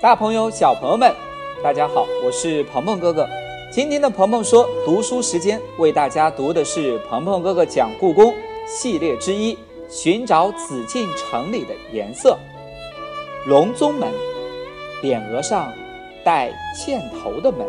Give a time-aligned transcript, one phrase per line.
[0.00, 1.14] 大朋友、小朋友们，
[1.62, 3.28] 大家好，我是鹏鹏哥哥。
[3.70, 8.34] 今天的鹏鹏说读书时间，为大家读的是鹏鹏哥哥讲故宫
[8.66, 9.54] 系列之一
[9.90, 12.38] 《寻找紫禁城里的颜色》。
[13.46, 14.10] 隆宗门，
[15.02, 15.70] 匾额上
[16.24, 17.66] 带箭头的门。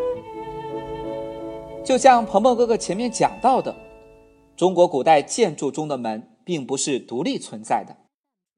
[1.83, 3.75] 就像鹏鹏哥哥前面讲到的，
[4.55, 7.97] 中国古代建筑中的门并不是独立存在的，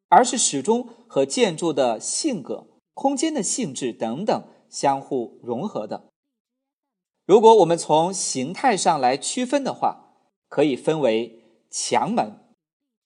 [0.10, 2.68] 而是始终和建筑的性格。
[2.94, 6.10] 空间的性质等等相互融合的。
[7.26, 10.16] 如果我们从形态上来区分的话，
[10.48, 12.40] 可以分为墙门、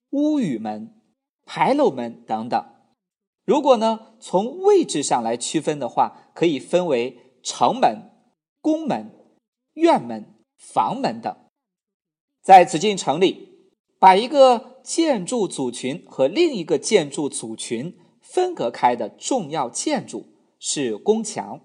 [0.10, 1.02] 屋宇门、
[1.46, 2.66] 牌楼门等等。
[3.46, 8.12] 如果呢从位置上来区分的话，可以分为城门、
[8.60, 9.12] 宫门、
[9.74, 11.34] 院门、房门等。
[12.42, 17.98] 在紫禁城里，把一个建筑组群和另一个建筑组群。
[18.30, 20.26] 分隔开的重要建筑
[20.60, 21.62] 是宫墙，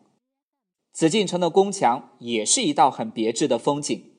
[0.92, 4.12] 紫禁城的宫墙也是一道很别致的风景。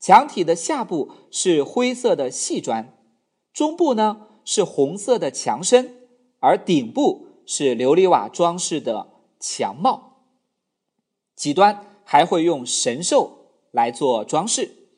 [0.00, 2.98] 墙体的下部是灰色的细砖，
[3.52, 6.08] 中部呢是红色的墙身，
[6.40, 10.24] 而顶部是琉璃瓦装饰的墙帽。
[11.36, 14.88] 几端还会用神兽来做装饰。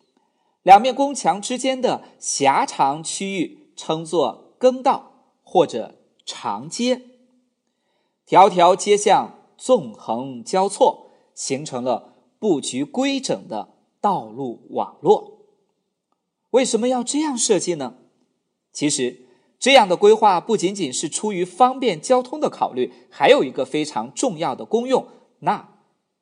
[0.63, 5.99] 两面宫墙之间的狭长区域称作更道或者。
[6.25, 7.03] 长街，
[8.25, 15.39] 条条街巷纵横交错，形成了布局规整的道路网络。
[16.51, 17.95] 为什么要这样设计呢？
[18.73, 19.27] 其实，
[19.59, 25.07] 这样的规划不仅仅是出于方便交通的考虑，还有一个非常重要的功用，
[25.41, 25.69] 那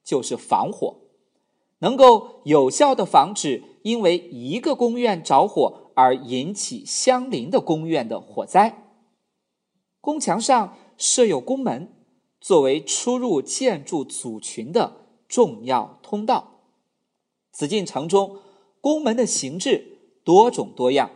[0.04, 0.96] 就是防火，
[1.78, 8.89] 能够有效的防止因为一个宫院着火而引起相邻的宫院的火灾。
[10.00, 11.92] 宫墙上设有宫门，
[12.40, 16.62] 作为出入建筑组群的重要通道。
[17.52, 18.38] 紫禁城中
[18.80, 21.10] 宫门的形制多种多样，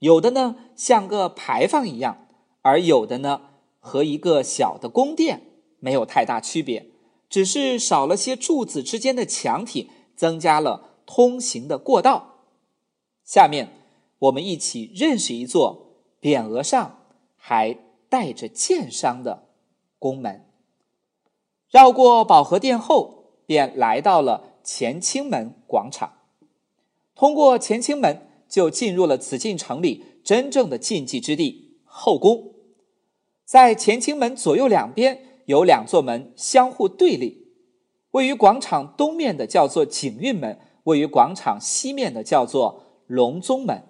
[0.00, 2.28] 有的呢像个牌坊一样，
[2.60, 3.42] 而有的呢
[3.80, 6.90] 和一个小的宫殿没有太大区别，
[7.30, 12.44] 只是少了些柱子之间的墙体，增加了通行的过道。
[13.24, 13.72] 下面
[14.18, 17.06] 我们一起认识一座匾额上
[17.36, 17.87] 还。
[18.08, 19.48] 带着剑伤的
[19.98, 20.46] 宫门，
[21.70, 26.12] 绕过保和殿后，便来到了乾清门广场。
[27.14, 32.52] 通过乾清门，就进入了紫禁城里真正的禁忌之地——后宫。
[33.44, 37.48] 在乾清门左右两边有两座门相互对立，
[38.12, 43.82] 位于广场东面的叫做景运门，位于广场西面的叫做隆宗门。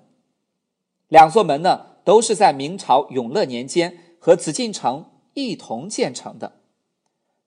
[1.09, 4.08] 两座门呢，都是在明朝永乐年间。
[4.19, 6.61] 和紫禁城一同建成的，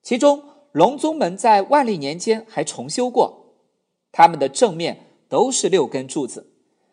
[0.02, 3.56] 其中隆宗门在万历年间还重修过，
[4.10, 6.52] 它们的正面都是六根柱子，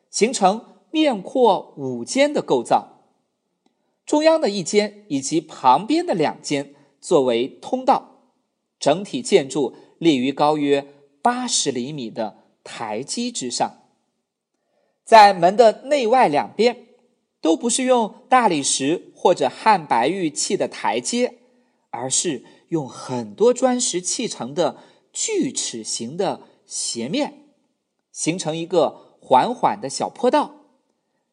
[0.10, 3.06] 形成面阔五间的构造，
[4.06, 8.26] 中央的一间以及旁边的两间作为通道，
[8.80, 10.86] 整体建筑立于高约
[11.22, 13.84] 八十厘米的台基之上，
[15.06, 16.86] 在门的内外两边。
[17.42, 21.40] 都不是用大理石或者汉白玉砌的台阶，
[21.90, 24.78] 而是用很多砖石砌成的
[25.12, 27.52] 锯齿形的斜面，
[28.14, 30.56] 形成一个缓缓的小坡道。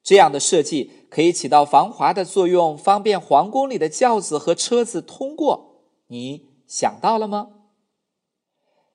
[0.02, 5.84] 这样的设计可以起到防滑的作用，方便皇宫里的轿子和车子通过。
[6.08, 7.50] 你想到了吗？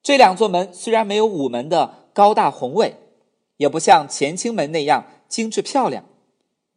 [0.03, 2.97] 这两座门虽然没有午门的高大宏伟，
[3.55, 6.03] 也不像乾清门那样精致漂亮。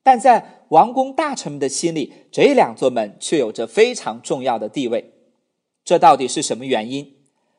[0.04, 5.12] 但在王公大臣们的心里，这两座门却有着非常重要的地位。
[5.84, 7.16] 这到底是什么原因？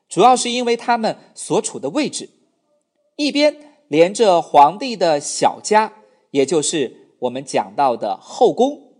[0.08, 2.30] 主要是因为他们所处的位置，
[3.16, 5.92] 一边连着皇帝的小家，
[6.30, 8.92] 也就是我们讲到的后宫；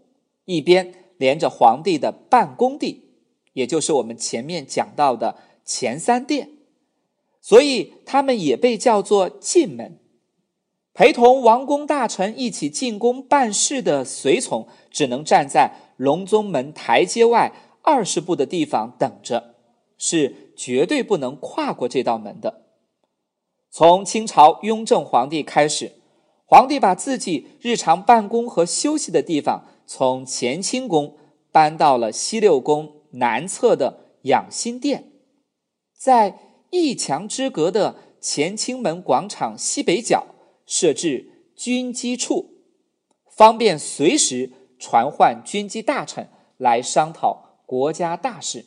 [0.44, 3.04] 一边连着皇帝的办公地，
[3.52, 6.50] 也就是我们前面讲到的前三殿。
[7.40, 10.00] 所以，他们也被叫做进门。
[10.96, 17.52] 陪同王公大臣一起进宫办事的随从，只能站在隆宗门台阶外
[17.82, 19.56] 二十步的地方等着，
[19.98, 22.62] 是绝对不能跨过这道门的。
[23.70, 25.93] 从清朝雍正皇帝开始，
[26.46, 31.19] 皇帝把自己日常办公和休息的地方从乾清宫
[31.52, 35.12] 搬到了西六宫南侧的养心殿，
[35.94, 36.38] 在
[36.70, 40.28] 一墙之隔的乾清门广场西北角。
[40.66, 42.54] 设置军机处，
[43.30, 46.28] 方便随时传唤军机大臣
[46.58, 48.66] 来商讨国家大事。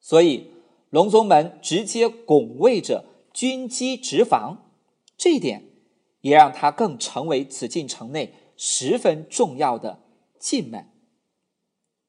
[0.00, 0.50] 所以
[0.90, 4.72] 隆宗门直接拱卫着军机直房，
[5.16, 5.64] 这一点
[6.22, 10.02] 也让它更成为紫禁城内十分重要的
[10.38, 10.90] 进门。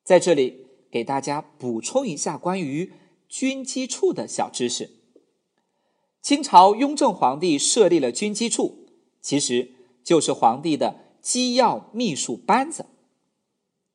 [0.03, 2.93] 在这里给大家补充一下关于
[3.27, 4.96] 军机处的小知识：
[6.27, 8.79] 清朝雍正皇帝设立了军机处，
[9.21, 9.71] 其实
[10.03, 12.87] 就是皇帝的机要秘书班子。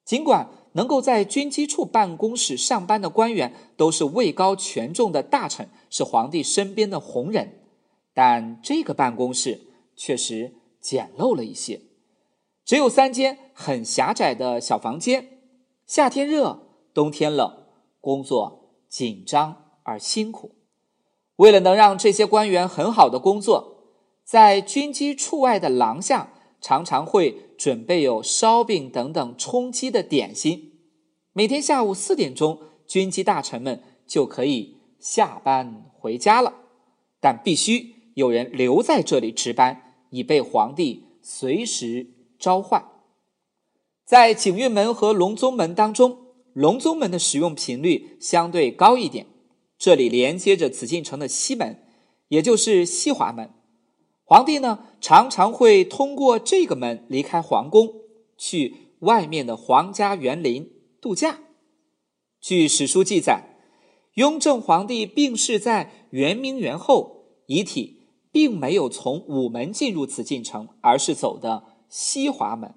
[0.02, 7.60] 尽管能够在军机处办公室上班的官员都是位高权重的大臣，是皇帝身边的红人，
[8.14, 11.82] 但这个办公室确实简陋了一些，
[12.64, 15.40] 只有三间很狭窄的小房间，
[15.86, 16.62] 夏天热，
[16.94, 17.66] 冬天冷，
[18.00, 20.61] 工作紧张而辛苦。
[21.42, 23.76] 为了能让这些官员很好的工作，
[24.24, 26.32] 在军机处外的廊下。
[26.64, 30.74] 常常会准备有烧饼等等充饥的点心。
[31.32, 36.54] 每天下午四点钟，军机大臣们就可以下班回家了，
[37.20, 42.06] 但必须有人留在这里值班，以备皇帝随时
[42.38, 42.86] 召唤。
[44.06, 46.16] 在景运门和隆宗门当中，
[46.52, 49.26] 隆宗门的使用频率相对高一点，
[49.82, 51.82] 这里连接着紫禁城的西门，
[52.28, 53.50] 也就是西华门。
[54.22, 57.92] 皇帝呢，常常会通过这个门离开皇宫，
[58.38, 60.70] 去外面的皇家园林
[61.00, 61.40] 度假。
[62.40, 63.56] 据史书记载，
[64.14, 72.72] 雍正皇帝病逝在圆明园后，遗体并没有从午门进入紫禁城，而是走的西华门。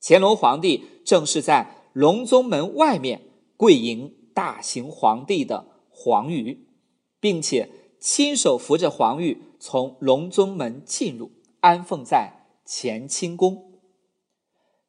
[0.00, 3.20] 乾隆皇帝正是在隆宗门外面
[3.58, 6.66] 跪迎大行皇帝的黄鱼，
[7.18, 9.42] 并且亲手扶着黄玉。
[9.58, 13.80] 从隆宗门进入，安奉在乾清宫。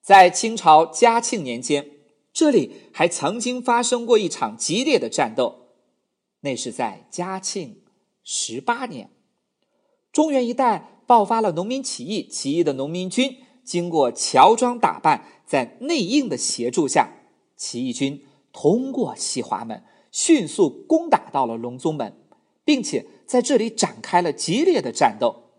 [0.01, 1.89] 在清朝嘉庆年间，
[2.33, 5.69] 这里还曾经发生过一场激烈的战斗。
[6.41, 7.81] 那是在嘉庆
[8.23, 9.09] 十八年，
[10.11, 12.27] 中原一带爆发了农民起义。
[12.27, 17.21] 起义的农民军经过乔装打扮，在内应的协助下，
[17.55, 19.83] 起义军通过西华门，
[20.17, 22.17] 迅速攻打到了隆宗门，
[22.65, 23.05] 并且。
[23.27, 25.51] 在这里展开了激烈的战斗，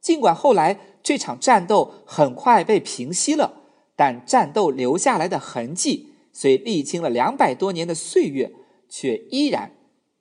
[0.00, 3.62] 尽管后来这场战斗很快被平息了，
[3.94, 8.52] 但战斗留下来的痕迹，虽历经了两百多年的岁月，
[8.88, 9.76] 却依然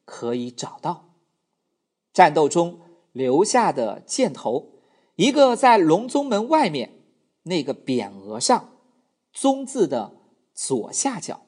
[0.05, 1.15] 可以找到。
[2.13, 2.81] 战斗中
[3.11, 4.73] 留下的箭头，
[5.15, 7.01] 一个在隆宗门外面
[7.45, 8.77] 那个匾额上
[9.33, 10.17] “宗”字的
[10.53, 11.41] 左下角，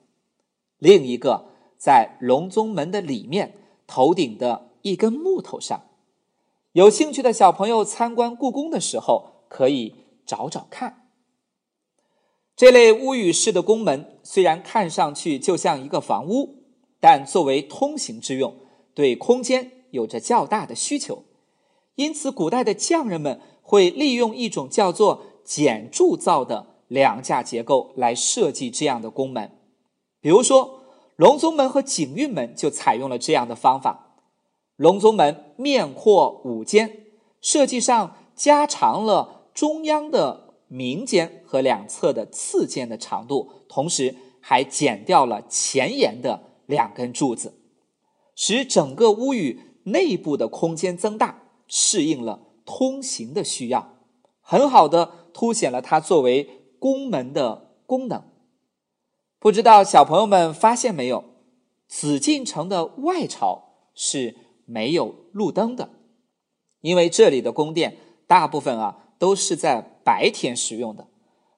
[0.79, 3.53] 另一个在隆宗门的里面
[3.85, 4.67] 头顶的。
[4.83, 5.81] 一根木头上，
[6.71, 9.95] 有兴趣的小朋友参观故宫的时候可以
[10.25, 11.09] 找找看。
[12.55, 16.63] 这类屋宇式的宫门虽然看上去就像一个房屋，
[17.01, 18.55] 但作为通行之用，
[18.93, 21.25] 对空间有着较大的需求。
[21.95, 29.51] 因此，古代的匠人们会利用一种叫做简铸造的梁架结构来设计这样的宫门。
[30.21, 30.76] 比如说，
[31.17, 34.21] 隆宗门和景运门就采用了这样的方法。
[34.75, 37.07] 隆宗门面阔五间，
[37.41, 47.55] 设计上加长了中央的明间和两侧的次间的长度，同时还剪掉了前沿的两根柱子，
[48.35, 53.95] 使整个屋宇内部的空间增大，适应了通行的需要，
[54.41, 58.23] 很好的凸显了它作为宫门的功能。
[59.39, 61.23] 不知道小朋友们发现没有，
[61.87, 64.47] 紫禁城的外朝是。
[64.69, 65.91] 没有路灯的，
[66.81, 67.95] 因为这里的宫殿
[68.27, 71.07] 大部分啊都是在白天使用的，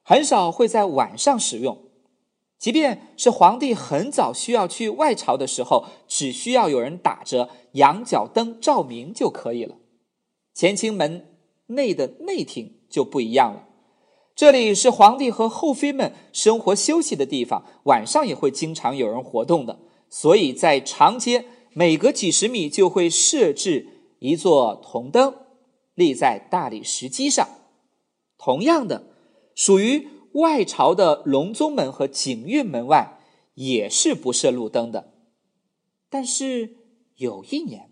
[0.04, 1.76] 很少会在晚上使用。
[2.56, 9.74] 即便是皇帝很早需要去外朝的时候，只需要有人打着羊角灯照明就可以了。
[10.54, 13.66] 乾清门内的内廷就不一样了，
[14.40, 21.44] 这里是皇帝和后妃们生活休息的地方，晚上也会经常有人活动的，所以在长街。
[21.74, 25.34] 每隔几十米就会设置一座铜灯，
[25.94, 27.46] 立在大理石基上。
[28.38, 29.12] 同样的，
[29.54, 33.20] 属于外朝的隆宗门和景运门外
[33.56, 35.12] 也是不设路灯的。
[36.08, 36.76] 但是
[37.16, 37.90] 有一年，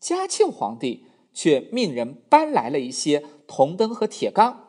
[0.00, 4.67] 嘉庆皇帝却命人搬来了一些铜灯和铁缸，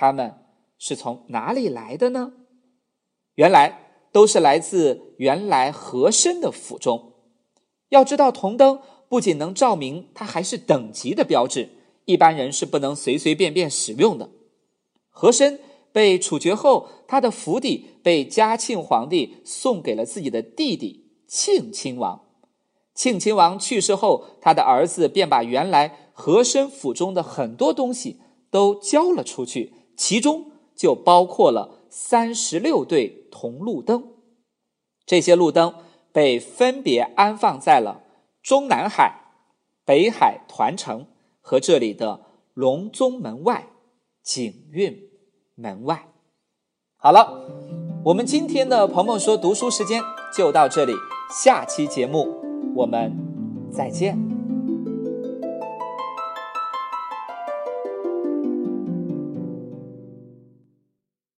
[0.00, 0.32] 他们
[0.78, 2.34] 是从哪里来的呢？
[3.34, 7.14] 原来都是来自原来和珅的府中。
[7.88, 8.78] 要知道，铜灯
[9.08, 11.70] 不仅能照明，它还是等级的标志，
[12.04, 14.30] 一般人是不能随随便便使用的。
[15.08, 15.58] 和珅
[15.90, 22.24] 被处决后，他的府邸被嘉庆皇帝送给了自己的弟弟庆亲王。
[22.94, 34.14] 庆亲王去世后，他的儿子便把原来和珅府中的很多东西都交了出去，其中就包括了三十六对铜路灯。
[35.04, 35.74] 这些路灯
[36.12, 38.04] 被分别安放在了
[38.40, 39.32] 中南海、
[39.84, 41.06] 北海团城
[41.40, 43.70] 和这里的隆宗门外、
[44.22, 45.10] 景运
[45.56, 46.08] 门外。
[46.96, 47.50] 好了，
[48.04, 50.00] 我们今天的鹏鹏说读书时间
[50.32, 50.92] 就到这里，
[51.42, 52.40] 下期节目
[52.76, 53.16] 我们
[53.72, 54.27] 再见。